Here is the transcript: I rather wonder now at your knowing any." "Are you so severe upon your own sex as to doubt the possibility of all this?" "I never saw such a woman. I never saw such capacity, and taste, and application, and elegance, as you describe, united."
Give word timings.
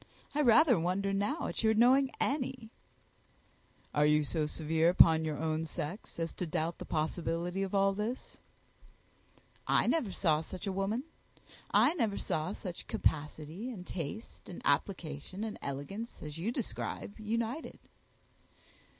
I 0.33 0.41
rather 0.41 0.79
wonder 0.79 1.13
now 1.13 1.45
at 1.45 1.61
your 1.61 1.75
knowing 1.75 2.09
any." 2.19 2.71
"Are 3.93 4.03
you 4.07 4.23
so 4.23 4.47
severe 4.47 4.89
upon 4.89 5.23
your 5.25 5.37
own 5.37 5.63
sex 5.63 6.19
as 6.19 6.33
to 6.33 6.47
doubt 6.47 6.79
the 6.79 6.85
possibility 6.85 7.61
of 7.61 7.75
all 7.75 7.93
this?" 7.93 8.39
"I 9.67 9.85
never 9.85 10.11
saw 10.11 10.41
such 10.41 10.65
a 10.65 10.71
woman. 10.73 11.03
I 11.69 11.93
never 11.93 12.17
saw 12.17 12.51
such 12.53 12.87
capacity, 12.87 13.69
and 13.69 13.85
taste, 13.85 14.49
and 14.49 14.59
application, 14.65 15.43
and 15.43 15.59
elegance, 15.61 16.19
as 16.23 16.35
you 16.35 16.51
describe, 16.51 17.19
united." 17.19 17.77